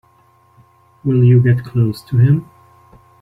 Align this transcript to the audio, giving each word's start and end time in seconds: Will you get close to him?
Will 1.03 1.23
you 1.23 1.39
get 1.43 1.63
close 1.63 2.01
to 2.01 2.17
him? 2.17 2.49